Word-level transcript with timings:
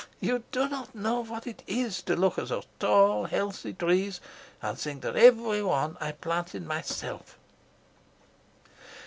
Ah, 0.03 0.07
you 0.19 0.43
do 0.51 0.67
not 0.67 0.95
know 0.95 1.19
what 1.23 1.45
it 1.45 1.61
is 1.67 2.01
to 2.01 2.15
look 2.15 2.39
at 2.39 2.47
those 2.47 2.65
tall, 2.79 3.25
healthy 3.25 3.71
trees 3.71 4.19
and 4.59 4.75
think 4.75 5.03
that 5.03 5.15
every 5.15 5.61
one 5.61 5.95
I 6.01 6.13
planted 6.13 6.65
myself." 6.65 7.37